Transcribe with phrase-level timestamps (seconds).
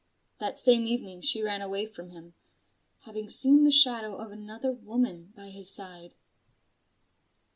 [0.39, 2.33] That same evening she ran away from him:
[3.01, 6.15] having seen the shadow of another woman by his side.